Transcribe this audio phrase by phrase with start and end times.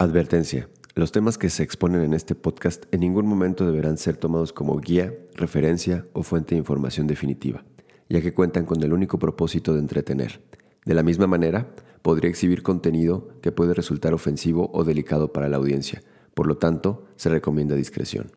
[0.00, 0.68] Advertencia.
[0.96, 4.76] Los temas que se exponen en este podcast en ningún momento deberán ser tomados como
[4.80, 7.64] guía, referencia o fuente de información definitiva,
[8.08, 10.42] ya que cuentan con el único propósito de entretener.
[10.84, 11.72] De la misma manera,
[12.02, 16.02] podría exhibir contenido que puede resultar ofensivo o delicado para la audiencia,
[16.34, 18.32] por lo tanto, se recomienda discreción.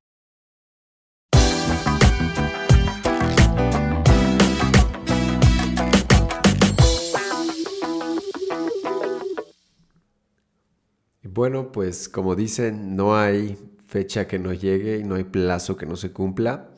[11.33, 15.85] Bueno, pues como dicen, no hay fecha que no llegue y no hay plazo que
[15.85, 16.69] no se cumpla.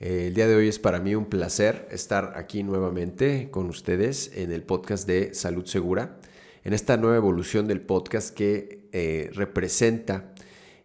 [0.00, 4.32] Eh, el día de hoy es para mí un placer estar aquí nuevamente con ustedes
[4.34, 6.18] en el podcast de Salud Segura,
[6.64, 10.34] en esta nueva evolución del podcast que eh, representa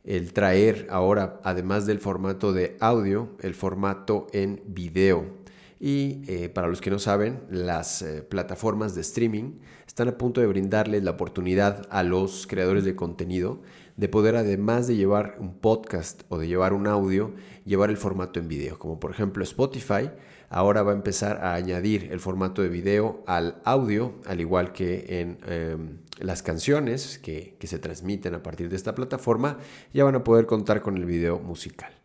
[0.03, 5.36] el traer ahora, además del formato de audio, el formato en video.
[5.79, 10.47] Y eh, para los que no saben, las plataformas de streaming están a punto de
[10.47, 13.61] brindarles la oportunidad a los creadores de contenido
[13.97, 17.33] de poder, además de llevar un podcast o de llevar un audio,
[17.65, 18.77] llevar el formato en video.
[18.77, 20.11] Como por ejemplo Spotify,
[20.49, 25.19] ahora va a empezar a añadir el formato de video al audio, al igual que
[25.19, 29.57] en em, las canciones que, que se transmiten a partir de esta plataforma,
[29.93, 31.96] ya van a poder contar con el video musical.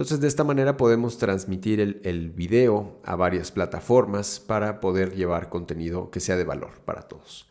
[0.00, 6.10] Entonces de esta manera podemos transmitir el, video a varias plataformas para poder llevar contenido
[6.10, 7.50] que sea de valor para todos.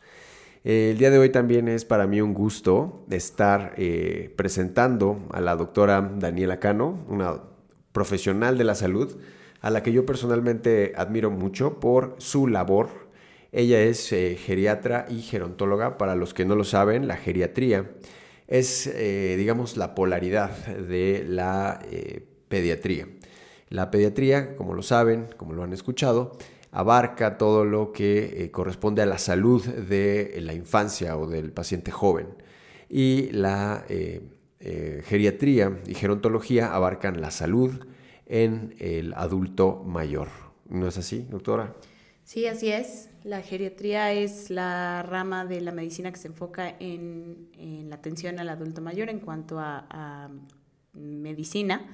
[0.64, 5.54] El día de hoy también es para mí un gusto estar eh, presentando a la
[5.54, 7.40] doctora Daniela Cano, una
[7.92, 9.16] profesional de la salud,
[9.60, 12.88] a la que yo personalmente admiro mucho por su labor.
[13.52, 15.96] Ella es eh, geriatra y gerontóloga.
[15.98, 17.92] Para los que no lo saben, la geriatría
[18.48, 21.80] es, eh, digamos, la polaridad de la
[22.50, 23.06] pediatría.
[23.70, 26.36] La pediatría, como lo saben, como lo han escuchado,
[26.72, 31.92] abarca todo lo que eh, corresponde a la salud de la infancia o del paciente
[31.92, 32.26] joven.
[32.88, 34.20] Y la eh,
[34.58, 37.86] eh, geriatría y gerontología abarcan la salud
[38.26, 40.28] en el adulto mayor.
[40.68, 41.76] ¿No es así, doctora?
[42.24, 43.08] Sí, así es.
[43.22, 47.48] La geriatría es la rama de la medicina que se enfoca en,
[47.88, 50.30] la atención al adulto mayor en cuanto a
[50.92, 51.86] medicina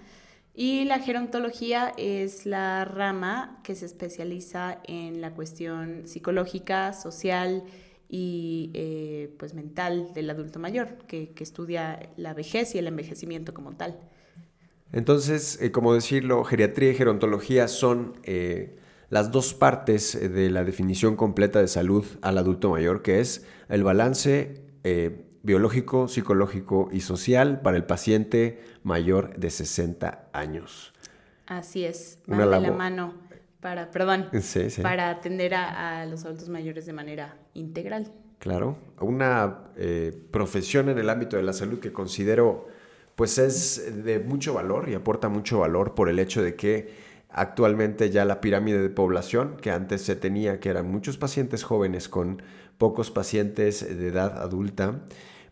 [0.58, 7.64] y la gerontología es la rama que se especializa en la cuestión psicológica, social
[8.08, 13.76] y eh, pues mental del adulto mayor, que, estudia la vejez y el envejecimiento como
[13.76, 14.00] tal.
[14.92, 18.78] Entonces, eh, como decirlo, geriatría y gerontología son eh,
[19.10, 23.84] las dos partes de la definición completa de salud al adulto mayor, que es el
[23.84, 24.62] balance
[25.46, 30.92] biológico, psicológico y social para el paciente mayor de 60 años.
[31.46, 33.14] Así es, va de la mano
[33.60, 34.28] para, perdón,
[34.82, 38.12] para atender a, los adultos mayores de manera integral.
[38.40, 42.66] Claro, una eh, profesión en el ámbito de la salud que considero
[43.14, 46.92] pues es de mucho valor y aporta mucho valor por el hecho de que
[47.30, 52.08] actualmente ya la pirámide de población que antes se tenía, que eran muchos pacientes jóvenes
[52.08, 52.42] con
[52.76, 55.00] pocos pacientes de edad adulta,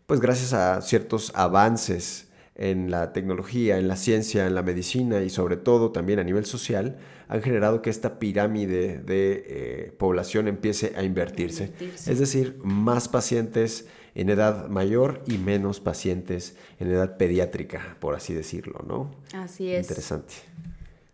[0.06, 5.30] pues gracias a ciertos avances en la tecnología, en la ciencia, en la medicina y
[5.30, 10.94] sobre todo también a nivel social, han generado que esta pirámide de eh, población empiece
[10.96, 11.72] a invertirse.
[12.06, 18.34] Es decir, más pacientes en edad mayor y menos pacientes en edad pediátrica, por así
[18.34, 19.10] decirlo, ¿no?
[19.32, 19.88] Así es.
[19.88, 20.34] Interesante.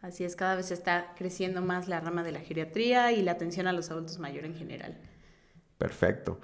[0.03, 3.67] Así es, cada vez está creciendo más la rama de la geriatría y la atención
[3.67, 4.99] a los adultos mayores en general.
[5.79, 6.41] Perfecto.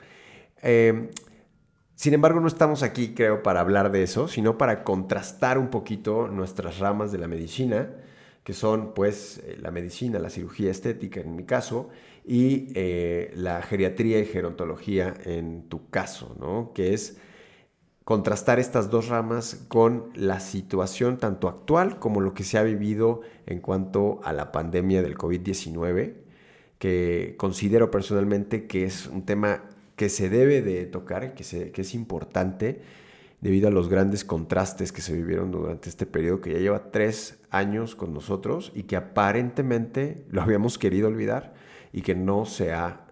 [0.63, 1.11] Eh,
[1.97, 6.29] sin embargo, no estamos aquí, creo, para hablar de eso, sino para contrastar un poquito
[6.29, 7.89] nuestras ramas de la medicina,
[8.45, 11.89] que son, pues, eh, la medicina, la cirugía estética en mi caso,
[12.23, 16.73] y eh, la geriatría y gerontología en tu caso, ¿no?
[16.75, 17.17] Que es
[18.05, 23.23] contrastar estas dos ramas con la situación tanto actual como lo que se ha vivido
[23.47, 26.15] en cuanto a la pandemia del COVID-19,
[26.79, 29.65] que considero personalmente que es un tema
[29.97, 32.83] que se debe de tocar, que, se, que es importante
[33.41, 37.39] debido a los grandes contrastes que se vivieron durante este periodo que ya lleva tres
[37.51, 41.55] años con nosotros y que aparentemente lo habíamos querido olvidar
[41.93, 43.07] y que no se ha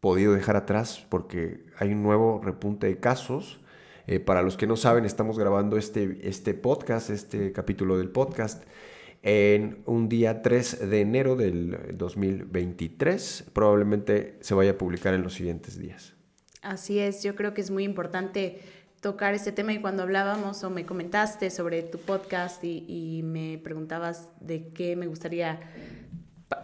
[0.00, 3.60] podido dejar atrás porque hay un nuevo repunte de casos.
[4.06, 8.62] Eh, para los que no saben, estamos grabando este, este podcast, este capítulo del podcast
[9.26, 13.46] en un día 3 de enero del 2023.
[13.52, 16.14] Probablemente se vaya a publicar en los siguientes días.
[16.62, 18.60] Así es, yo creo que es muy importante
[19.00, 24.30] tocar este tema y cuando hablábamos o me comentaste sobre tu podcast y, me preguntabas
[24.40, 25.58] de qué me gustaría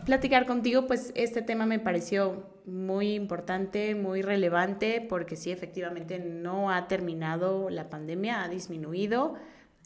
[0.06, 6.70] platicar contigo, pues este tema me pareció muy importante, muy relevante, porque sí, efectivamente no
[6.70, 9.34] ha terminado la pandemia, ha disminuido,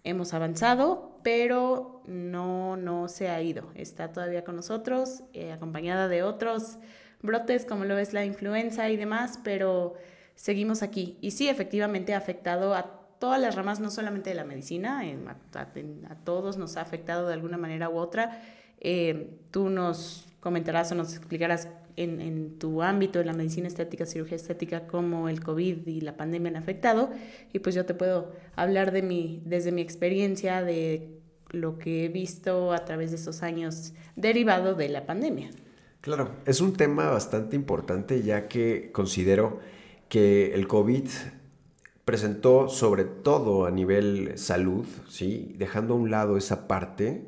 [0.06, 3.70] hemos avanzado, pero no, no se ha ido.
[3.74, 6.78] Está todavía con nosotros, eh, acompañada de otros
[7.22, 9.94] brotes, como lo es la influenza y demás, pero
[10.36, 11.18] seguimos aquí.
[11.20, 16.14] Y sí, efectivamente ha afectado a todas las ramas, no solamente de la medicina, a,
[16.24, 18.40] todos nos ha afectado de alguna manera u otra.
[18.78, 24.06] Eh, tú nos comentarás o nos explicarás en, en, tu ámbito, en la medicina estética,
[24.06, 27.10] cirugía estética, cómo el COVID y la pandemia han afectado.
[27.52, 31.16] Y pues yo te puedo hablar de mi, desde mi experiencia, de
[31.50, 35.50] lo que he visto a través de esos años derivado de la pandemia.
[36.00, 39.60] Claro, es un tema bastante importante ya que considero
[40.08, 41.08] que el COVID
[42.04, 45.54] presentó sobre todo a nivel salud, ¿sí?
[45.58, 47.24] dejando a un lado esa parte,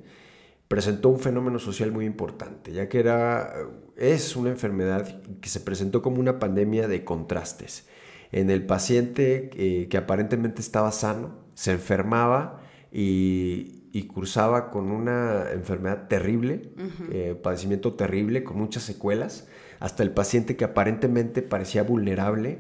[0.69, 3.55] presentó un fenómeno social muy importante, ya que era,
[3.97, 7.87] es una enfermedad que se presentó como una pandemia de contrastes.
[8.33, 12.61] En el paciente eh, que aparentemente estaba sano, se enfermaba
[12.93, 13.75] y,
[14.15, 16.71] cursaba con una enfermedad terrible,
[17.11, 19.49] eh, padecimiento terrible, con muchas secuelas,
[19.81, 22.59] hasta el paciente que aparentemente parecía vulnerable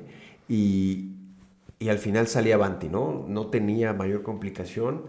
[0.48, 1.12] y,
[1.78, 3.24] y al final salía avanti, ¿no?
[3.28, 5.04] No tenía mayor complicación,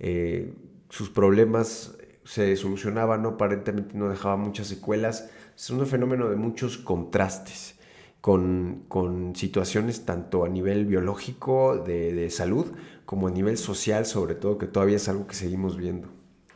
[0.00, 0.52] eh,
[0.88, 1.97] sus problemas
[2.28, 3.30] se solucionaban, ¿no?
[3.30, 5.30] aparentemente no dejaba muchas secuelas.
[5.56, 7.76] Es un fenómeno de muchos contrastes,
[8.20, 12.66] con, con situaciones tanto a nivel biológico, de, de salud,
[13.06, 16.08] como a nivel social, sobre todo, que todavía es algo que seguimos viendo.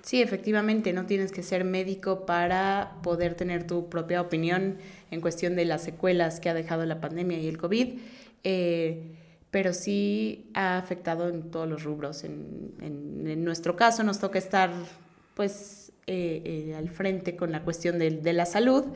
[0.03, 4.77] Sí, efectivamente, no tienes que ser médico para poder tener tu propia opinión
[5.11, 7.99] en cuestión de las secuelas que ha dejado la pandemia y el COVID.
[8.45, 9.17] Eh,
[9.51, 12.25] pero sí ha afectado en todos los rubros.
[12.25, 14.71] En, en, nuestro caso nos toca estar
[15.34, 18.87] pues eh, eh, al frente con la cuestión de, de la salud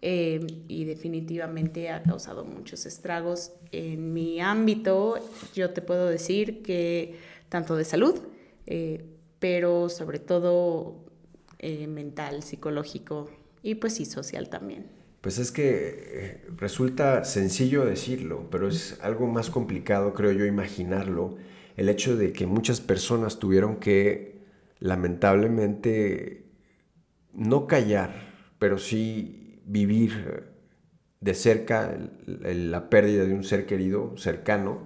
[0.00, 3.52] eh, y definitivamente ha causado muchos estragos.
[3.72, 5.16] En mi ámbito
[5.54, 7.16] yo te puedo decir que
[7.48, 8.14] tanto de salud,
[9.38, 11.04] pero sobre todo
[11.60, 13.28] mental, psicológico
[13.62, 14.86] y pues sí social también.
[15.20, 21.36] Pues es que resulta sencillo decirlo, pero es algo más complicado, creo yo, imaginarlo.
[21.76, 24.31] El hecho de que muchas personas tuvieron que,
[24.82, 26.46] lamentablemente,
[27.32, 28.12] no callar,
[28.58, 30.52] pero sí vivir
[31.20, 31.96] de cerca
[32.26, 34.84] la pérdida de un ser querido, cercano,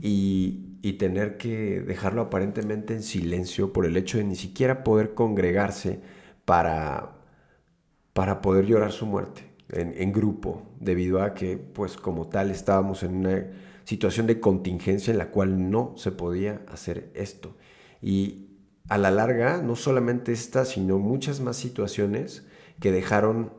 [0.00, 5.14] y, y tener que dejarlo aparentemente en silencio por el hecho de ni siquiera poder
[5.14, 6.00] congregarse
[6.44, 7.14] para,
[8.12, 13.16] para poder llorar su muerte en, grupo, debido a que, pues como tal, estábamos en
[13.16, 13.46] una
[13.84, 17.56] situación de contingencia en la cual no se podía hacer esto.
[18.00, 18.43] Y
[18.88, 22.46] a la larga, no solamente esta, sino muchas más situaciones
[22.80, 23.52] que dejaron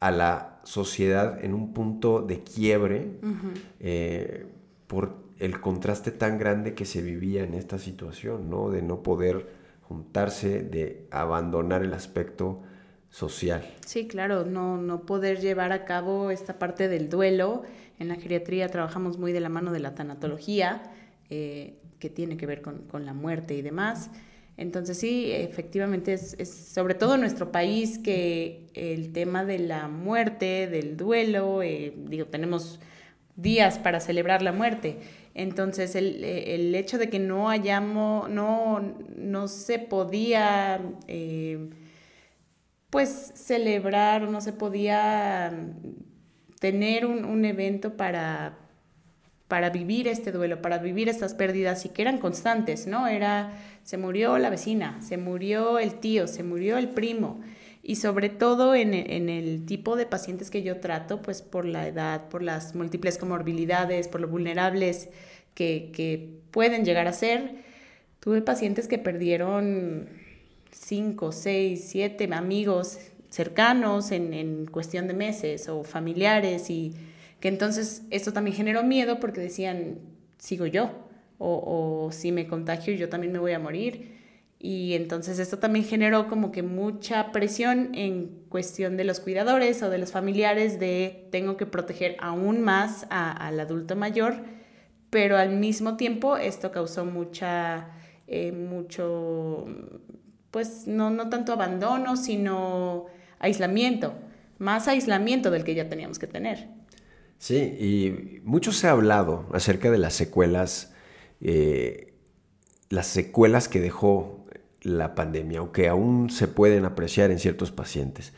[0.00, 3.18] a la sociedad en un punto de quiebre
[3.80, 4.46] eh,
[4.86, 8.70] por el contraste tan grande que se vivía en esta situación, ¿no?
[8.70, 9.48] De no poder
[9.82, 12.62] juntarse, de abandonar el aspecto
[13.10, 13.66] social.
[13.86, 17.62] Sí, claro, no, no poder llevar a cabo esta parte del duelo.
[17.98, 20.82] En la geriatría trabajamos muy de la mano de la tanatología,
[21.30, 24.10] eh, que tiene que ver con, con, la muerte y demás.
[24.56, 29.88] Entonces sí, efectivamente es, es, sobre todo en nuestro país que el tema de la
[29.88, 32.80] muerte, del duelo, eh, digo, tenemos
[33.36, 34.98] días para celebrar la muerte.
[35.34, 40.80] Entonces el, el hecho de que no hayamos, no, no se podía...
[41.06, 41.70] Eh,
[42.90, 45.52] pues celebrar, no se podía
[46.60, 48.58] tener un, evento para,
[49.48, 53.08] para vivir este duelo, para vivir estas pérdidas y que eran constantes, ¿no?
[53.08, 53.52] Era,
[53.82, 57.40] se murió la vecina, se murió el tío, se murió el primo.
[57.82, 62.28] Y sobre todo en, el tipo de pacientes que yo trato, pues por la edad,
[62.28, 65.08] por las múltiples comorbilidades, por lo vulnerables
[65.54, 67.54] que, que pueden llegar a ser,
[68.20, 70.08] tuve pacientes que perdieron
[70.70, 72.98] cinco, seis, siete amigos
[73.30, 76.94] cercanos en, cuestión de meses o familiares y
[77.40, 79.98] que entonces esto también generó miedo porque decían,
[80.38, 80.90] sigo yo
[81.38, 84.18] o, o si me contagio yo también me voy a morir.
[84.60, 89.90] Y entonces esto también generó como que mucha presión en cuestión de los cuidadores o
[89.90, 94.42] de los familiares de tengo que proteger aún más al adulto mayor,
[95.10, 97.90] pero al mismo tiempo esto causó mucha,
[98.26, 99.66] eh, mucho
[100.50, 103.06] pues no, no tanto abandono, sino
[103.38, 104.14] aislamiento,
[104.58, 106.77] más aislamiento del que ya teníamos que tener.
[107.38, 110.92] Sí, y mucho se ha hablado acerca de las secuelas,
[111.40, 112.14] eh,
[112.90, 114.44] las secuelas que dejó
[114.82, 118.32] la pandemia o que aún se pueden apreciar en ciertos pacientes.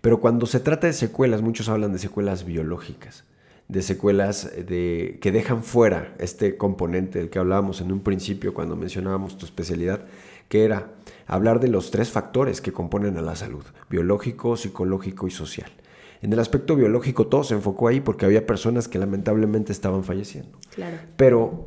[0.00, 3.24] Pero cuando se trata de secuelas, muchos hablan de secuelas biológicas,
[3.68, 8.74] de secuelas de, que dejan fuera este componente del que hablábamos en un principio cuando
[8.74, 10.06] mencionábamos tu especialidad,
[10.48, 10.90] que era
[11.26, 15.70] hablar de los tres factores que componen a la salud, biológico, psicológico y social.
[16.22, 20.58] En el aspecto biológico todo se enfocó ahí porque había personas que lamentablemente estaban falleciendo.
[20.74, 20.98] Claro.
[21.16, 21.66] Pero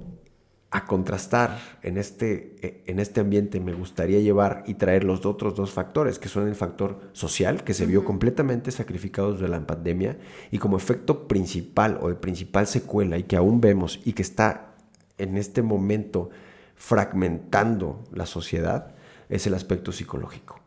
[0.74, 5.54] a contrastar en este, e, en este ambiente me gustaría llevar y traer los otros
[5.54, 10.18] dos factores, que son el factor social, que se vio completamente sacrificado desde la pandemia,
[10.50, 14.74] y como efecto principal o de principal secuela, y que aún vemos y que está
[15.20, 16.32] en este momento
[16.76, 18.96] fragmentando la sociedad,
[19.30, 20.63] es el aspecto psicológico.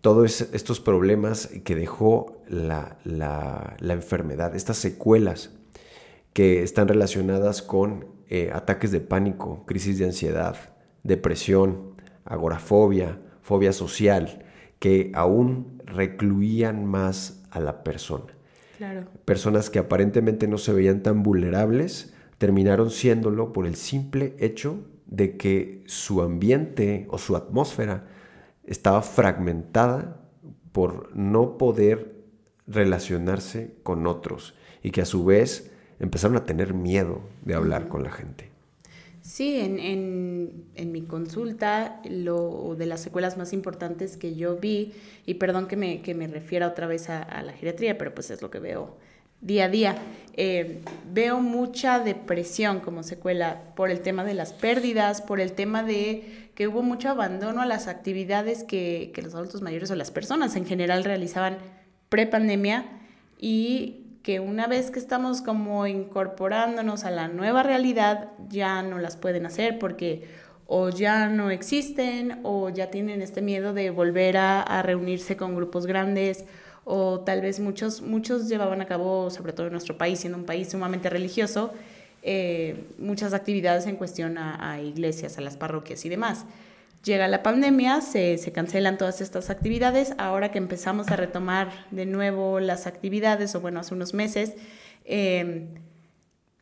[0.00, 5.50] Todos estos problemas que dejó la, la enfermedad, estas secuelas
[6.32, 10.56] que están relacionadas con eh, ataques de pánico, crisis de ansiedad,
[11.02, 11.94] depresión,
[12.26, 14.44] agorafobia, fobia social,
[14.78, 18.34] que aún recluían más a la persona.
[19.24, 25.36] Personas que aparentemente no se veían tan vulnerables terminaron siéndolo por el simple hecho de
[25.36, 28.06] que su ambiente o su atmósfera
[28.68, 30.20] estaba fragmentada
[30.72, 32.14] por no poder
[32.66, 38.02] relacionarse con otros y que a su vez empezaron a tener miedo de hablar con
[38.02, 38.50] la gente.
[39.20, 44.94] Sí, en, mi consulta, lo de las secuelas más importantes que yo vi,
[45.26, 48.40] y perdón que me, que me refiera otra vez a, la geriatría, pero pues es
[48.40, 48.96] lo que veo
[49.40, 49.96] día a día,
[50.34, 55.82] eh, veo mucha depresión como secuela por el tema de las pérdidas, por el tema
[55.82, 60.10] de que hubo mucho abandono a las actividades que, que los adultos mayores o las
[60.10, 61.58] personas en general realizaban
[62.08, 62.86] pre-pandemia
[63.38, 69.16] y que una vez que estamos como incorporándonos a la nueva realidad, ya no las
[69.16, 70.28] pueden hacer porque
[70.66, 75.86] o ya no existen o ya tienen este miedo de volver a, reunirse con grupos
[75.86, 76.44] grandes
[76.90, 80.44] o tal vez muchos, muchos llevaban a cabo, sobre todo en nuestro país, siendo un
[80.44, 81.72] país sumamente religioso,
[82.22, 86.46] eh, muchas actividades en cuestión a iglesias, a las parroquias y demás.
[87.04, 90.14] Llega la pandemia, se, cancelan todas estas actividades.
[90.18, 94.54] Ahora que empezamos a retomar de nuevo las actividades, o bueno, hace unos meses,
[95.04, 95.68] em,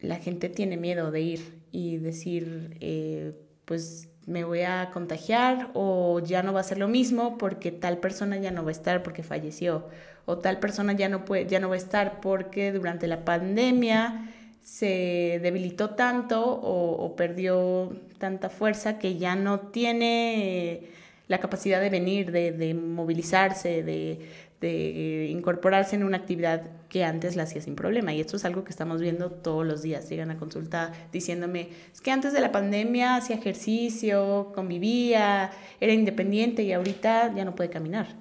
[0.00, 3.32] la gente tiene miedo de ir y decir, eh,
[3.66, 7.98] pues me voy a contagiar o ya no va a ser lo mismo porque tal
[7.98, 9.86] persona ya no va a estar porque falleció
[10.24, 14.32] o tal persona ya no puede ya no va a estar porque durante la pandemia
[14.66, 20.88] se debilitó tanto o, perdió tanta fuerza que ya no tiene
[21.28, 24.28] la capacidad de venir, de, movilizarse, de,
[24.62, 28.14] incorporarse en una actividad que antes la hacía sin problema.
[28.14, 30.08] Y esto es algo que estamos viendo todos los días.
[30.08, 36.62] Llegan a consulta diciéndome, es que antes de la pandemia hacía ejercicio, convivía, era independiente
[36.62, 38.16] y ahorita ya no puede caminar.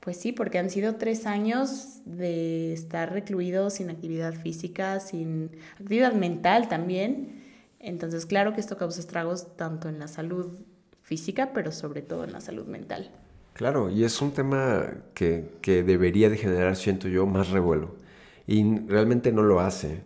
[0.00, 6.12] Pues sí, porque han sido tres años de estar recluidos sin actividad física, sin actividad
[6.12, 7.40] mental también.
[7.78, 10.58] Entonces, claro que esto causa estragos tanto en la salud
[11.02, 13.10] física, pero sobre todo en la salud mental.
[13.54, 17.96] Claro, y es un tema que, debería de generar, siento yo, más revuelo.
[18.46, 20.02] Y realmente no lo hace.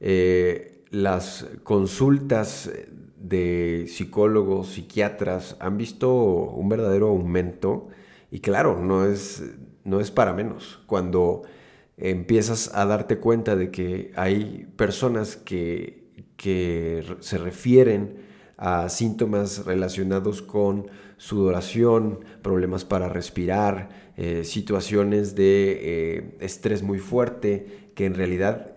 [0.00, 2.70] Eh, las consultas
[3.16, 7.88] de psicólogos, psiquiatras han visto un verdadero aumento
[8.30, 9.42] y claro, no es,
[9.84, 10.80] no es para menos.
[10.86, 11.42] Cuando
[11.96, 16.04] empiezas a darte cuenta de que hay personas que,
[16.36, 18.16] que se refieren
[18.62, 27.90] a síntomas relacionados con sudoración, problemas para respirar, eh, situaciones de eh, estrés muy fuerte,
[27.96, 28.76] que en realidad,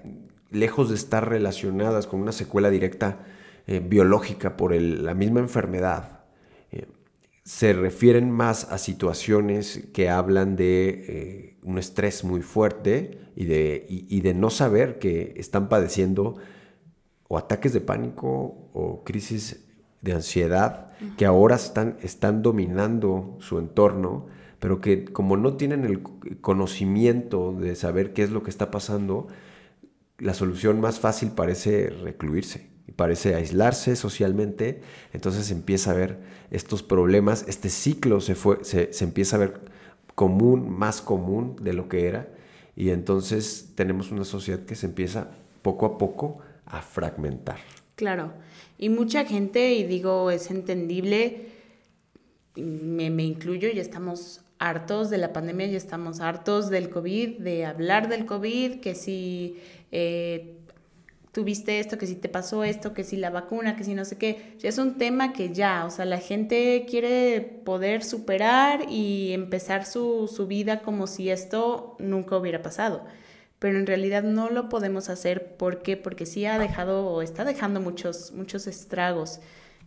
[0.49, 3.27] lejos de estar relacionadas con una secuela directa
[3.67, 6.23] eh, biológica por la misma enfermedad,
[7.43, 14.33] se refieren más a situaciones que hablan de un estrés muy fuerte y de, de,
[14.33, 16.37] no saber que están padeciendo
[17.27, 19.64] o ataques de pánico o crisis
[20.05, 24.27] de ansiedad que ahora están, están dominando su entorno,
[24.59, 26.01] pero que como no tienen el
[26.39, 29.27] conocimiento de saber qué es lo que está pasando,
[30.17, 34.81] la solución más fácil parece recluirse parece aislarse socialmente,
[35.11, 36.19] entonces empieza a ver
[36.51, 39.61] estos problemas, este ciclo se, fue, se, empieza a ver
[40.13, 42.29] común, más común de lo que era,
[42.75, 45.31] y entonces tenemos una sociedad que se empieza
[45.61, 47.57] poco a poco a fragmentar.
[47.95, 48.33] Claro,
[48.77, 51.47] y mucha gente, y digo, es entendible,
[52.55, 57.65] me, me incluyo, ya estamos hartos de la pandemia, ya estamos hartos del COVID, de
[57.65, 59.57] hablar del COVID, que si...
[59.91, 60.51] Eh,
[61.35, 64.17] tuviste esto, que si te pasó esto, que si la vacuna, que si no sé
[64.17, 64.55] qué.
[64.63, 70.31] Es un tema que ya, o sea, la gente quiere poder superar y empezar su,
[70.33, 73.03] su vida como si esto nunca hubiera pasado.
[73.59, 75.55] Pero en realidad no lo podemos hacer.
[75.57, 75.81] ¿Por?
[76.01, 79.39] Porque sí ha dejado o está dejando muchos, muchos estragos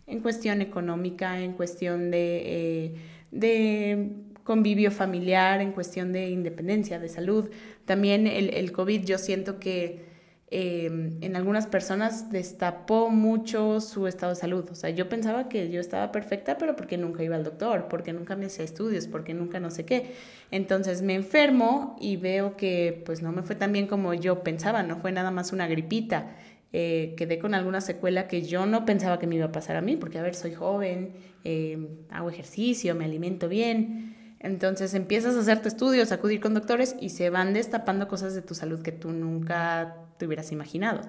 [0.07, 2.95] en cuestión económica, en cuestión de, eh,
[3.31, 4.09] de
[4.43, 7.49] convivio familiar, en cuestión de independencia, de salud.
[7.85, 10.09] También el, el COVID yo siento que
[10.51, 14.65] Em, en algunas personas destapó mucho su estado de salud.
[14.71, 18.13] O sea, yo pensaba que yo estaba perfecta, pero porque nunca iba al doctor, porque
[18.13, 20.15] nunca me hacía estudios, porque nunca no sé qué.
[20.49, 24.81] Entonces me enfermo y veo que pues no me fue tan bien como yo pensaba,
[24.81, 26.35] no fue nada más una gripita.
[26.73, 29.81] Eh, quedé con alguna secuela que yo no pensaba que me iba a pasar a
[29.81, 31.13] mí, porque a ver, soy joven,
[31.43, 34.15] em, hago ejercicio, me alimento bien.
[34.39, 38.41] Entonces empiezas a hacer tu estudios, acudir con doctores y se van destapando cosas de
[38.41, 41.01] tu salud que tú nunca te hubieras imaginado.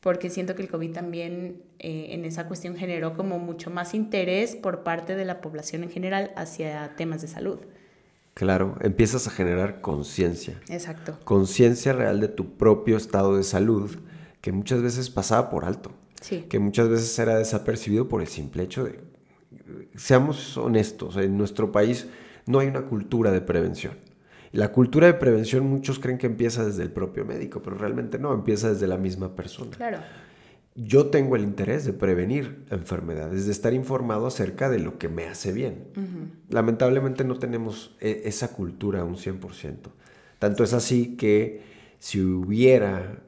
[0.00, 4.54] Porque siento que el COVID también eh, en esa cuestión generó como mucho más interés
[4.54, 7.58] por parte de la población en general hacia temas de salud.
[8.34, 10.60] Claro, empiezas a generar conciencia.
[10.68, 11.18] Exacto.
[11.24, 13.96] Conciencia real de tu propio estado de salud,
[14.40, 15.90] que muchas veces pasaba por alto.
[16.20, 16.42] Sí.
[16.48, 19.00] Que muchas veces era desapercibido por el simple hecho de...
[19.96, 22.06] Seamos honestos, en nuestro país
[22.48, 23.94] no hay una cultura de prevención.
[24.52, 28.32] La cultura de prevención muchos creen que empieza desde el propio médico, pero realmente no,
[28.32, 29.70] empieza desde la misma persona.
[29.76, 29.98] Claro.
[30.74, 35.26] Yo tengo el interés de prevenir enfermedades, de estar informado acerca de lo que me
[35.26, 35.88] hace bien.
[36.48, 39.90] Lamentablemente no tenemos e, esa cultura un 100%.
[40.38, 41.62] Tanto es así que
[41.98, 43.18] si hubiera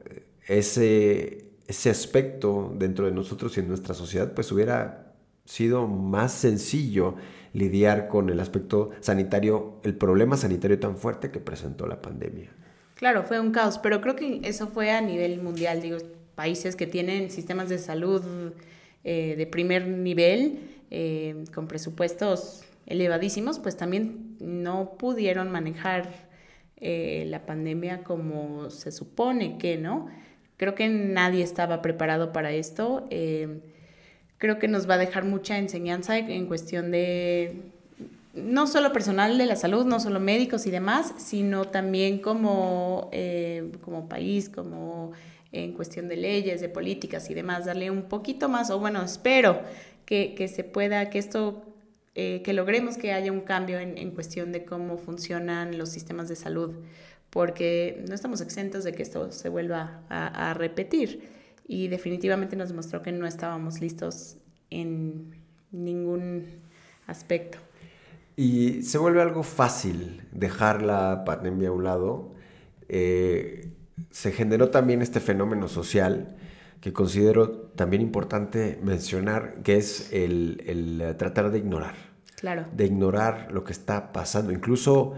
[0.47, 5.13] ese, ese aspecto dentro de nosotros y en nuestra sociedad, pues hubiera
[5.45, 7.15] sido más sencillo
[7.53, 12.49] lidiar con el aspecto sanitario, el problema sanitario tan fuerte que presentó la pandemia.
[12.95, 15.97] Claro, fue un caos, pero creo que eso fue a nivel mundial, digo,
[16.35, 18.53] países que tienen sistemas de salud
[19.03, 20.59] eh, de primer nivel,
[20.91, 26.07] eh, con presupuestos elevadísimos, pues también no pudieron manejar
[26.77, 30.07] eh, la pandemia como se supone que, ¿no?
[30.57, 33.07] Creo que nadie estaba preparado para esto
[34.41, 37.61] creo que nos va a dejar mucha enseñanza en cuestión de
[38.33, 43.71] no solo personal de la salud, no solo médicos y demás, sino también como, eh,
[43.81, 45.11] como país, como
[45.51, 49.61] en cuestión de leyes, de políticas y demás, darle un poquito más, o bueno, espero
[50.05, 51.61] que, que se pueda, que esto,
[52.15, 56.29] eh, que logremos que haya un cambio en, en, cuestión de cómo funcionan los sistemas
[56.29, 56.71] de salud,
[57.29, 61.40] porque no estamos exentos de que esto se vuelva a, a repetir
[61.71, 64.35] y definitivamente nos demostró que no estábamos listos
[64.69, 65.37] en
[65.71, 66.43] ningún
[67.07, 67.59] aspecto.
[68.35, 72.33] Y se vuelve algo fácil dejar la pandemia a un lado.
[72.89, 73.69] Eh,
[74.09, 76.35] se generó también este fenómeno social
[76.81, 81.95] que considero también importante mencionar, que es el, el tratar de ignorar.
[82.35, 82.65] Claro.
[82.73, 84.51] De ignorar lo que está pasando.
[84.51, 85.13] Incluso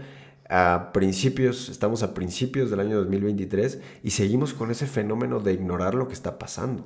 [0.48, 5.94] a principios, estamos a principios del año 2023 y seguimos con ese fenómeno de ignorar
[5.94, 6.84] lo que está pasando.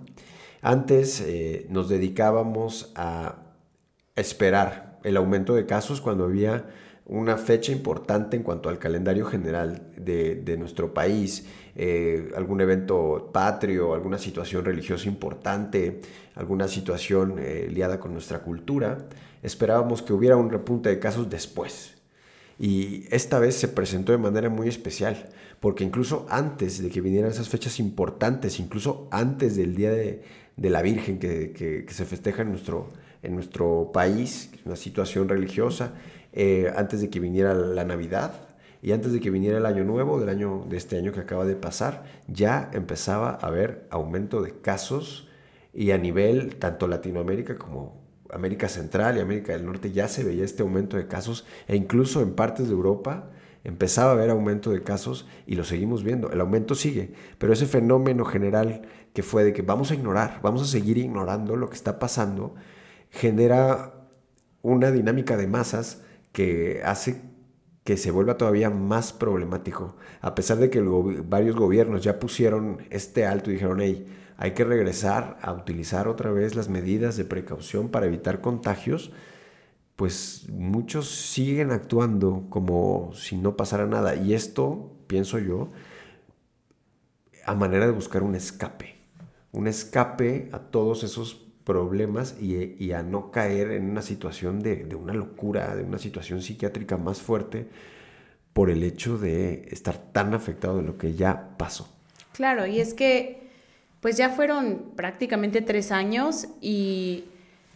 [0.62, 3.37] Antes eh, nos dedicábamos a
[4.16, 6.66] esperar el aumento de casos cuando había
[7.07, 13.94] una fecha importante en cuanto al calendario general de, nuestro país, eh, algún evento patrio,
[13.94, 16.03] alguna situación religiosa importante,
[16.35, 18.99] alguna situación eh, liada con nuestra cultura,
[19.42, 21.97] esperábamos que hubiera un repunte de casos después.
[22.59, 25.29] Y esta vez se presentó de manera muy especial,
[25.61, 30.23] porque incluso antes de que vinieran esas fechas importantes, incluso antes del Día de,
[30.57, 32.88] la Virgen que, se festeja en nuestro,
[33.23, 35.92] en nuestro país, una situación religiosa,
[36.33, 38.49] eh, antes de que viniera la Navidad
[38.83, 41.44] y antes de que viniera el Año Nuevo del año, de este año que acaba
[41.44, 45.29] de pasar, ya empezaba a haber aumento de casos
[45.73, 50.45] y a nivel tanto Latinoamérica como América Central y América del Norte ya se veía
[50.45, 53.31] este aumento de casos e incluso en partes de Europa
[53.64, 56.31] empezaba a haber aumento de casos y lo seguimos viendo.
[56.31, 60.62] El aumento sigue, pero ese fenómeno general que fue de que vamos a ignorar, vamos
[60.62, 62.55] a seguir ignorando lo que está pasando,
[63.11, 63.95] genera
[64.62, 67.23] una dinámica de masas que hace
[67.85, 73.25] que se vuelva todavía más problemático, a pesar de que varios gobiernos ya pusieron este
[73.25, 74.07] alto y dijeron, hey,
[74.38, 79.11] hay que regresar a utilizar otra vez las medidas de precaución para evitar contagios,
[79.96, 84.14] pues muchos siguen actuando como si no pasara nada.
[84.14, 85.70] Y esto, pienso yo,
[87.44, 88.94] a manera de buscar un escape,
[89.51, 95.14] un escape a todos esos problemas y, a no caer en una situación de, una
[95.14, 97.66] locura, de una situación psiquiátrica más fuerte
[98.53, 101.92] por el hecho de estar tan afectado de lo que ya pasó.
[102.33, 103.47] Claro, y es que
[104.00, 107.24] Pues ya fueron prácticamente tres años y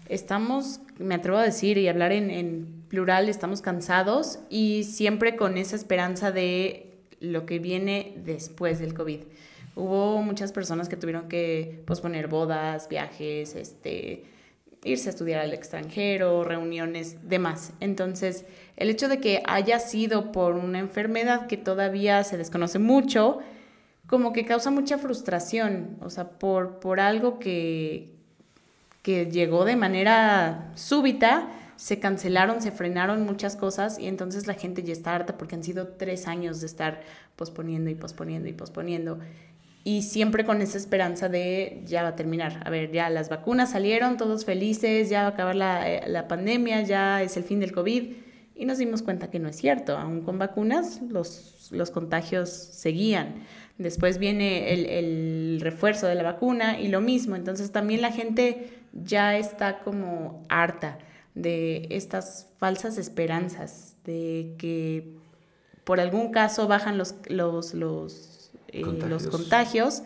[0.08, 5.76] estamos, me atrevo a decir y hablar en, plural, estamos cansados y siempre con esa
[5.76, 9.20] esperanza de lo que viene después del COVID.
[9.74, 14.24] Hubo muchas personas que tuvieron que posponer bodas, viajes, este,
[14.85, 17.72] irse a estudiar al extranjero, reuniones, demás.
[17.80, 18.44] Entonces,
[18.76, 23.38] el hecho de que haya sido por una enfermedad que todavía se desconoce mucho,
[24.12, 28.11] como que causa mucha frustración, o sea, por, por algo que,
[29.01, 34.83] que llegó de manera súbita, se cancelaron, se frenaron muchas cosas y entonces la gente
[34.83, 37.01] ya está harta porque han sido tres años de estar
[37.37, 39.18] posponiendo y posponiendo y posponiendo.
[39.83, 42.61] Y siempre con esa esperanza de ya va a terminar.
[42.66, 46.29] A ver, ya las vacunas salieron, todos felices, ya va a acabar la, eh, la
[46.29, 48.12] pandemia, ya es el fin del COVID.
[48.57, 49.96] Y nos dimos cuenta que no es cierto.
[49.96, 53.46] Aún con vacunas, los, los contagios seguían.
[53.78, 57.37] Después viene el, el, refuerzo de la vacuna y lo mismo.
[57.37, 60.98] Entonces también la gente ya está como harta
[61.35, 65.14] de estas falsas esperanzas, de que
[65.85, 69.11] por algún caso bajan los, los, los, eh, contagios.
[69.11, 70.02] los contagios,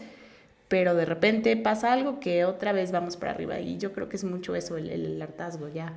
[0.69, 3.59] pero de repente pasa algo que otra vez vamos para arriba.
[3.61, 5.95] Y yo creo que es mucho eso, el, el hartazgo, ya,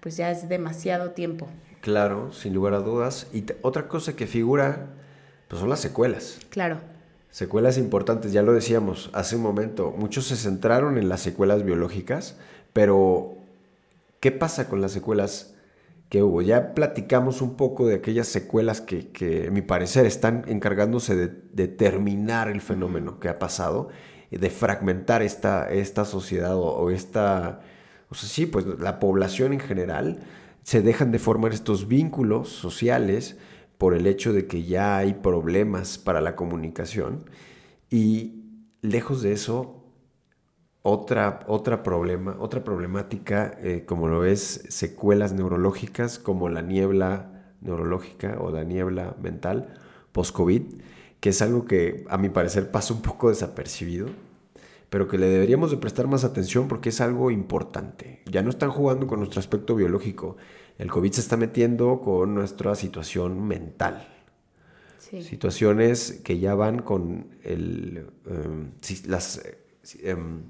[0.00, 1.48] pues ya es demasiado tiempo.
[1.80, 3.26] Claro, sin lugar a dudas.
[3.32, 4.88] Y otra cosa que figura
[5.52, 6.38] pues son las secuelas.
[6.48, 6.78] Claro.
[7.28, 12.38] Secuelas importantes, ya lo decíamos hace un momento, muchos se centraron en las secuelas biológicas,
[12.72, 13.36] pero
[14.20, 15.54] ¿qué pasa con las secuelas
[16.08, 16.40] que hubo?
[16.40, 21.28] Ya platicamos un poco de aquellas secuelas que, que a mi parecer, están encargándose de,
[21.52, 23.90] de, terminar el fenómeno que ha pasado,
[24.30, 27.60] de fragmentar esta, esta sociedad o, o esta,
[28.08, 30.20] o sea, sí, pues la población en general,
[30.62, 33.36] se dejan de formar estos vínculos sociales,
[33.82, 37.24] por el hecho de que ya hay problemas para la comunicación
[37.90, 38.44] y
[38.80, 39.82] lejos de eso
[40.82, 48.36] otra, otra problema, otra problemática, eh, como lo es secuelas neurológicas como la niebla neurológica
[48.38, 49.74] o la niebla mental
[50.12, 50.62] post-COVID,
[51.18, 54.06] que es algo que a mi parecer pasa un poco desapercibido,
[54.90, 58.22] pero que le deberíamos de prestar más atención porque es algo importante.
[58.30, 60.36] Ya no están jugando con nuestro aspecto biológico,
[60.78, 64.08] el COVID se está metiendo con nuestra situación mental.
[64.98, 65.22] Sí.
[65.22, 68.70] Situaciones que ya van con el, um,
[69.06, 69.42] las
[70.04, 70.42] um,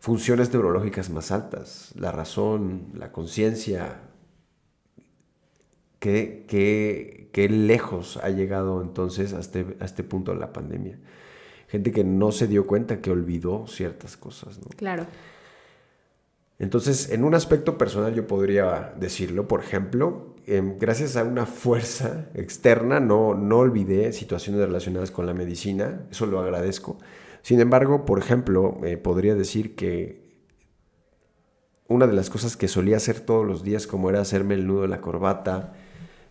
[0.00, 4.02] funciones neurológicas más altas, la razón, la conciencia.
[5.98, 10.98] ¿Qué, qué, qué lejos ha llegado entonces a este, a este punto de la pandemia?
[11.66, 14.58] Gente que no se dio cuenta, que olvidó ciertas cosas.
[14.58, 14.68] ¿no?
[14.76, 15.06] Claro.
[16.58, 22.30] Entonces, en un aspecto personal yo podría decirlo, por ejemplo, eh, gracias a una fuerza
[22.34, 26.98] externa no, no olvidé situaciones relacionadas con la medicina, eso lo agradezco.
[27.42, 30.26] Sin embargo, por ejemplo, eh, podría decir que
[31.86, 34.82] una de las cosas que solía hacer todos los días, como era hacerme el nudo
[34.82, 35.74] de la corbata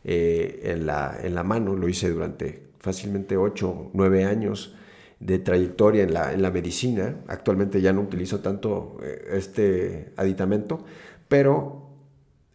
[0.03, 4.75] eh, en, la, en la mano, lo hice durante fácilmente 8, 9 años,
[5.19, 7.15] de trayectoria en la, en la medicina.
[7.27, 10.79] Actualmente ya no utilizo tanto eh, este aditamento,
[11.27, 11.87] pero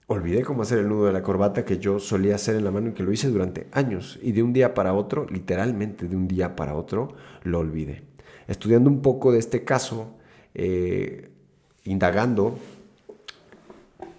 [0.07, 2.91] olvidé cómo hacer el nudo de la corbata que yo solía hacer en la mano
[2.91, 4.19] y que lo hice durante años.
[4.23, 8.03] Y de un día para otro, literalmente de un día para otro, lo olvidé.
[8.47, 10.17] Estudiando un poco de este caso,
[10.55, 11.31] eh,
[11.85, 12.59] indagando,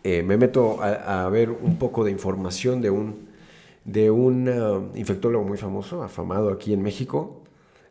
[0.04, 3.30] eh, me meto a, ver un poco de información de un,
[3.86, 7.43] de un uh, infectólogo muy famoso, afamado aquí en México,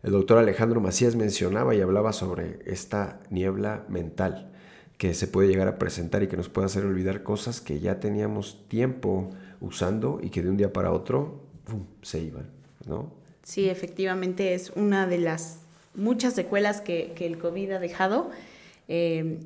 [0.02, 4.50] el doctor Alejandro Macías mencionaba y hablaba sobre esta niebla mental
[4.98, 7.98] que se puede llegar a presentar y que nos puede hacer olvidar cosas que ya
[8.00, 11.40] teníamos tiempo usando y que de un día para otro
[12.02, 12.50] se iban,
[12.86, 13.12] ¿no?
[13.42, 15.60] Sí, efectivamente es una de las
[15.94, 18.30] muchas secuelas que, que el COVID ha dejado.
[18.88, 19.40] Eh,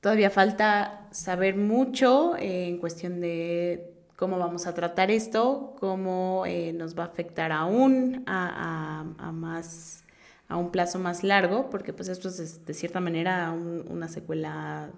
[0.00, 6.72] todavía falta saber mucho eh, en cuestión de cómo vamos a tratar esto, cómo eh,
[6.72, 10.02] nos va a afectar aún a, a, a, más
[10.48, 14.90] a un plazo más largo, porque pues esto es de cierta manera un, una secuela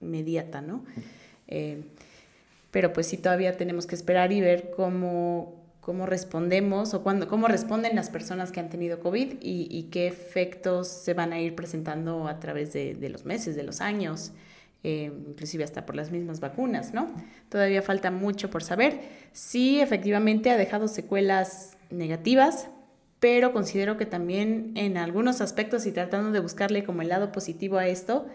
[0.00, 0.84] inmediata, ¿no?
[1.48, 1.82] Eh,
[2.70, 7.48] pero pues sí todavía tenemos que esperar y ver cómo, cómo respondemos o cuando, cómo
[7.48, 11.56] responden las personas que han tenido COVID y, y, qué efectos se van a ir
[11.56, 14.32] presentando a través de, de los meses, de los años
[14.84, 17.08] eh, inclusive hasta por las mismas vacunas, ¿no?
[17.48, 19.00] Todavía falta mucho por saber.
[19.32, 22.68] Sí, efectivamente ha dejado secuelas negativas,
[23.20, 27.78] pero considero que también en algunos aspectos y tratando de buscarle como el lado positivo
[27.78, 28.26] a esto,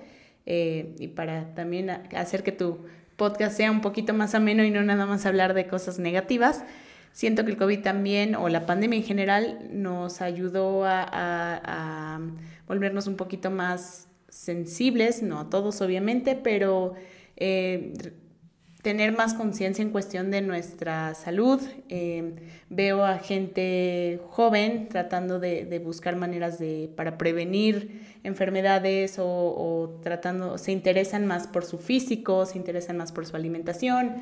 [0.45, 2.85] eh, y para también hacer que tu
[3.17, 6.63] podcast sea un poquito más ameno y no nada más hablar de cosas negativas,
[7.11, 12.21] siento que el COVID también, o la pandemia en general, nos ayudó a, a, a
[12.67, 16.93] volvernos un poquito más sensibles, no a todos obviamente, pero
[17.35, 17.93] eh,
[18.81, 21.61] tener más conciencia en cuestión de nuestra salud.
[21.89, 22.35] Eh,
[22.69, 30.57] veo a gente joven tratando de, buscar maneras de, para prevenir enfermedades o, o, tratando,
[30.57, 34.15] se interesan más por su físico, se interesan más por su alimentación,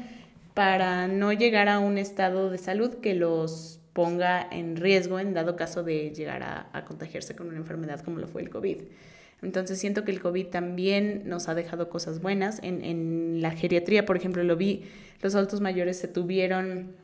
[0.54, 5.56] para no llegar a un estado de salud que los ponga en riesgo en dado
[5.56, 8.80] caso de llegar a, contagiarse con una enfermedad como lo fue el COVID.
[9.46, 12.60] Entonces siento que el COVID también nos ha dejado cosas buenas.
[12.64, 14.84] En, la geriatría, por ejemplo, lo vi,
[15.22, 16.96] los adultos mayores se tuvieron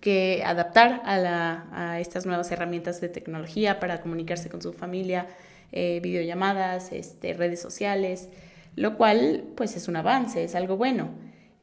[0.00, 5.28] que adaptar a, estas nuevas herramientas de tecnología para comunicarse con su familia,
[5.72, 8.28] eh, videollamadas, este, redes sociales,
[8.76, 11.08] lo cual pues es un avance, es algo bueno.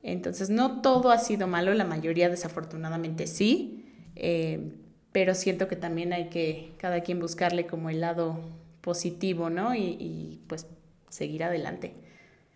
[0.01, 3.85] Entonces, no todo ha sido malo, la mayoría desafortunadamente sí,
[4.15, 4.71] eh,
[5.11, 8.39] pero siento que también hay que cada quien buscarle como el lado
[8.85, 9.75] positivo, ¿no?
[9.75, 10.67] Y, pues
[11.09, 11.95] seguir adelante.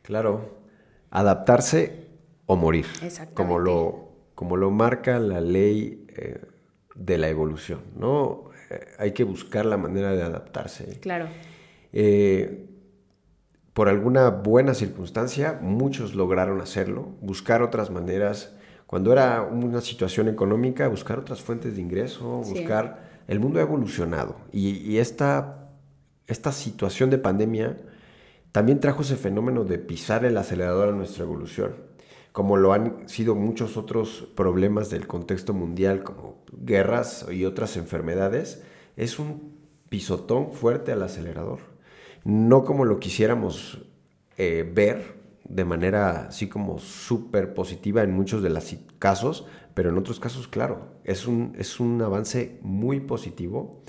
[0.04, 0.60] Claro,
[1.10, 2.08] adaptarse
[2.46, 2.86] o morir.
[3.34, 6.40] Como lo, como lo marca la ley eh,
[6.94, 8.52] de la evolución, ¿no?
[8.70, 11.00] Eh, hay que buscar la manera de adaptarse.
[11.00, 11.28] Claro
[13.80, 18.54] por alguna buena circunstancia, muchos lograron hacerlo, buscar otras maneras.
[18.88, 23.08] Cuando era una situación económica, buscar otras fuentes de ingreso, buscar...
[23.30, 25.59] El mundo ha evolucionado y, esta,
[26.30, 27.78] esta situación de pandemia
[28.52, 31.76] también trajo ese fenómeno de pisar el acelerador a nuestra evolución,
[32.32, 38.64] como lo han sido muchos otros problemas del contexto mundial, como guerras y otras enfermedades.
[38.96, 41.60] Es un pisotón fuerte al acelerador
[42.24, 43.80] no como lo quisiéramos
[44.38, 49.98] eh, ver de manera así como súper positiva en muchos de los casos, pero en
[49.98, 53.82] otros casos, claro, es un, es un avance muy positivo.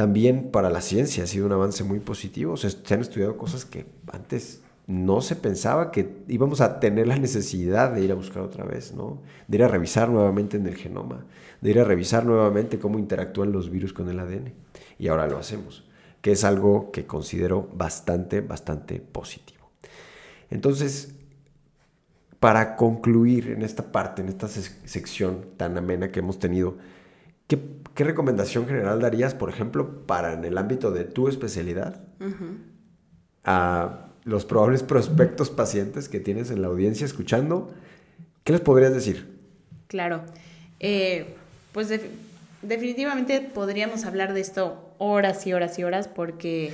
[0.00, 2.56] También para la ciencia ha sido un avance muy positivo.
[2.56, 7.92] se han estudiado cosas que antes no se pensaba que íbamos a tener la necesidad
[7.92, 9.20] de ir a buscar otra vez, ¿no?
[9.46, 11.26] De ir a revisar nuevamente en el genoma,
[11.60, 14.54] de ir a revisar nuevamente cómo interactúan los virus con el ADN.
[14.98, 15.84] Y ahora lo hacemos
[16.22, 19.70] que es algo que considero bastante, bastante positivo.
[20.48, 21.12] Entonces,
[22.38, 26.78] para concluir en esta parte, en esta sección tan amena que hemos tenido,
[27.46, 27.58] ¿qué,
[28.04, 32.02] recomendación general darías, por ejemplo, para en el ámbito de tu especialidad,
[33.44, 37.72] a los probables prospectos pacientes que tienes en la audiencia escuchando?
[38.44, 39.38] ¿Qué les podrías decir?
[39.86, 40.22] Claro.
[40.78, 41.34] Eh,
[41.72, 41.88] pues
[42.62, 46.72] definitivamente podríamos hablar de esto horas y horas y horas porque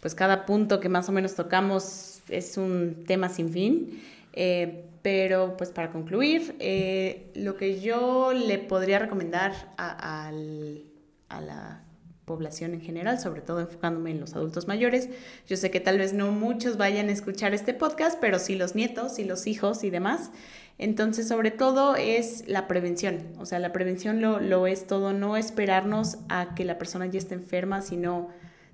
[0.00, 4.02] pues cada punto que más o menos tocamos es un tema sin fin.
[4.36, 11.82] Eh, pero pues para concluir, eh, lo que yo le podría recomendar a, a la
[12.26, 15.08] población en general, sobre todo enfocándome en los adultos mayores.
[15.46, 18.74] Yo sé que tal vez no muchos vayan a escuchar este podcast, pero sí los
[18.74, 20.32] nietos y los hijos y demás.
[20.76, 23.32] Entonces, sobre todo es la prevención.
[23.38, 27.34] O sea, la prevención lo, es todo, no esperarnos a que la persona ya esté
[27.34, 28.28] enferma, sino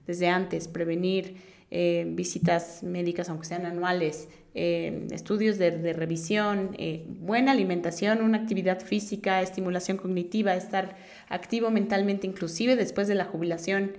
[0.07, 1.37] desde antes, prevenir
[1.71, 8.81] eh, visitas médicas, aunque sean anuales, eh, estudios de, revisión, eh, buena alimentación, una actividad
[8.81, 10.97] física, estimulación cognitiva, estar
[11.29, 13.93] activo mentalmente, inclusive después de la jubilación.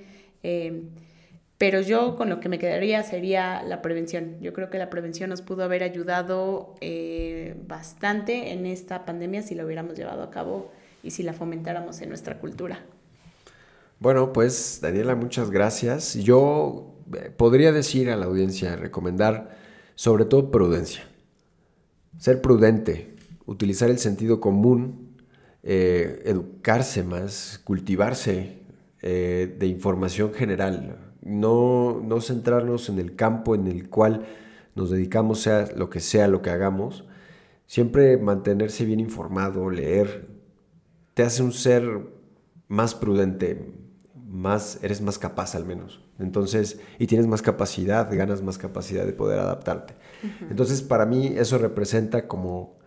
[1.64, 4.36] Pero yo con lo que me quedaría sería la prevención.
[4.42, 9.56] Yo creo que la prevención nos pudo haber ayudado eh, bastante en esta pandemia si
[9.56, 12.84] lo hubiéramos llevado a cabo y si la fomentáramos en nuestra cultura.
[14.00, 16.16] Bueno, pues Daniela, muchas gracias.
[16.16, 19.56] Yo eh, podría decir a la audiencia, recomendar
[19.96, 21.04] sobre todo prudencia.
[22.18, 25.18] Ser prudente, utilizar el sentido común,
[25.64, 28.62] eh, educarse más, cultivarse
[29.02, 34.26] de información general no, no centrarnos en el campo en el cual
[34.76, 37.06] nos dedicamos, sea lo que sea lo que hagamos,
[37.66, 40.28] siempre mantenerse bien informado, leer,
[41.14, 41.84] te hace un ser
[42.68, 43.74] más prudente,
[44.28, 46.03] más, eres más capaz al menos.
[46.20, 49.96] Entonces, y tienes más capacidad, ganas más capacidad de poder adaptarte.
[50.50, 52.78] Entonces, para mí eso representa como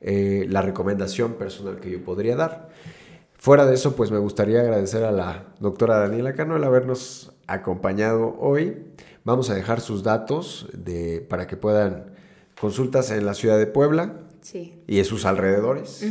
[0.00, 2.70] eh, la recomendación personal que yo podría dar.
[3.34, 8.36] Fuera de eso, pues me gustaría agradecer a la doctora Daniela Cano el habernos acompañado
[8.38, 8.84] hoy.
[9.24, 12.12] Vamos a dejar sus datos de, para que puedan
[12.60, 14.14] consultas en la ciudad de Puebla
[14.86, 16.04] y en sus alrededores,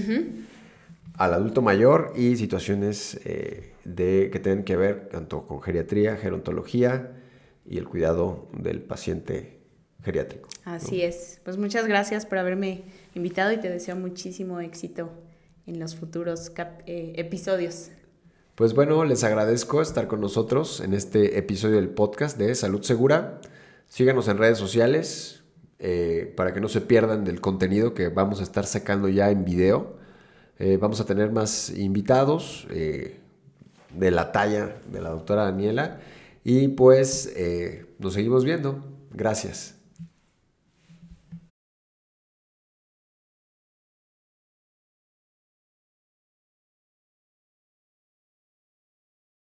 [1.16, 7.12] al adulto mayor y situaciones eh, de, que tienen que ver tanto con geriatría, gerontología
[7.66, 9.60] y el cuidado del paciente
[10.04, 10.50] geriátrico.
[10.66, 11.40] Así es.
[11.44, 15.12] Pues muchas gracias por haberme invitado y te deseo muchísimo éxito
[15.68, 16.52] en los futuros
[16.86, 17.92] eh, episodios.
[18.56, 23.42] Pues bueno, les agradezco estar con nosotros en este episodio del podcast de Salud Segura.
[23.88, 25.44] Síganos en redes sociales
[25.80, 29.46] eh, para que no se pierdan del contenido que vamos a estar sacando ya en
[29.46, 30.01] video.
[30.60, 33.20] Eh, vamos a tener más invitados eh,
[33.94, 36.00] de la talla de la doctora Daniela
[36.44, 37.34] y pues
[38.00, 38.84] nos seguimos viendo.
[39.12, 39.81] Gracias.